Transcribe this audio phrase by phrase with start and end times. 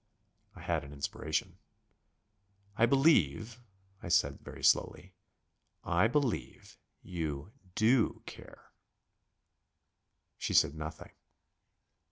[0.55, 1.59] I had an inspiration.
[2.75, 3.59] "I believe,"
[4.01, 5.13] I said, very slowly,
[5.83, 6.79] "I believe...
[7.03, 8.71] you do care...."
[10.39, 11.11] She said nothing.